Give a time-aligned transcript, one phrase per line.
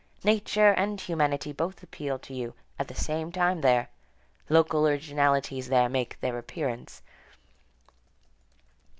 [0.23, 3.87] Nature and humanity both appeal to you at the same time there.
[4.49, 7.03] Local originalities there make their appearance.